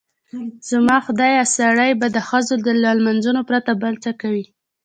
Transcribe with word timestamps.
زما 0.69 0.97
خدایه 1.05 1.43
سړی 1.57 1.91
به 1.99 2.07
د 2.15 2.17
ښځو 2.27 2.53
له 2.83 2.91
لمانځلو 2.97 3.41
پرته 3.49 3.71
بل 3.81 3.93
څه 4.03 4.11
کوي؟ 4.21 4.45